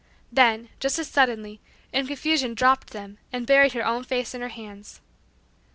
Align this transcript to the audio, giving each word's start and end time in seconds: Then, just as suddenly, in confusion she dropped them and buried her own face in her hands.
Then, 0.31 0.69
just 0.79 0.97
as 0.97 1.07
suddenly, 1.07 1.61
in 1.93 2.07
confusion 2.07 2.53
she 2.53 2.55
dropped 2.55 2.87
them 2.89 3.19
and 3.31 3.45
buried 3.45 3.73
her 3.73 3.85
own 3.85 4.03
face 4.03 4.33
in 4.33 4.41
her 4.41 4.47
hands. 4.49 4.99